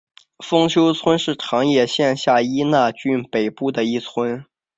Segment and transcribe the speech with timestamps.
[0.43, 4.43] 丰丘村是长野县下伊那郡北部的一村。